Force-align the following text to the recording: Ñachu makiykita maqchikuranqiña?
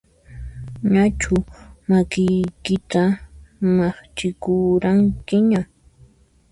Ñachu 0.93 1.35
makiykita 1.89 3.03
maqchikuranqiña? 3.77 5.61